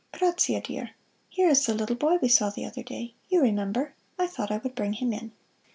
"Grazia, 0.13 0.61
dear, 0.63 0.95
here 1.29 1.47
is 1.49 1.63
the 1.67 1.75
little 1.75 1.95
boy 1.95 2.15
we 2.23 2.27
saw 2.27 2.49
the 2.49 2.65
other 2.65 2.81
day 2.81 3.13
you 3.29 3.39
remember? 3.39 3.93
I 4.17 4.25
thought 4.25 4.49
I 4.49 4.57
would 4.57 4.73
bring 4.73 4.93
him 4.93 5.13
in." 5.13 5.31